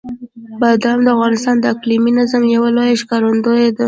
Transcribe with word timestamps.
بادام 0.61 0.99
د 1.03 1.07
افغانستان 1.15 1.55
د 1.59 1.65
اقلیمي 1.73 2.11
نظام 2.19 2.43
یوه 2.55 2.69
لویه 2.75 2.99
ښکارندوی 3.01 3.61
ده. 3.75 3.79